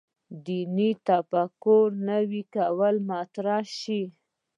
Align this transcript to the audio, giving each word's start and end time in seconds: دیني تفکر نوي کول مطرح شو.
دیني 0.45 0.89
تفکر 1.07 1.83
نوي 2.09 2.41
کول 2.53 2.95
مطرح 3.09 3.59
شو. 3.79 4.01